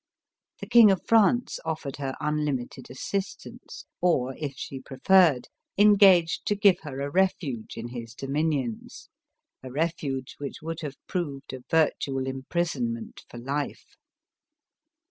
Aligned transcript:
The 0.61 0.65
King 0.65 0.89
of 0.89 1.05
France 1.05 1.59
offered 1.63 1.97
her 1.97 2.15
unlimited 2.19 2.89
assistance, 2.89 3.85
or, 4.01 4.33
if 4.35 4.55
she 4.55 4.79
preferred, 4.81 5.47
engaged 5.77 6.47
to 6.47 6.55
give 6.55 6.79
her 6.79 7.01
a 7.01 7.11
refuge 7.11 7.77
in 7.77 7.89
his 7.89 8.15
dominions— 8.15 9.09
a 9.63 9.71
refuge 9.71 10.37
which 10.39 10.55
would 10.63 10.79
have 10.81 10.97
proved 11.05 11.53
a 11.53 11.61
virtual 11.69 12.25
imprisonment 12.25 13.23
for 13.29 13.37
life. 13.37 13.95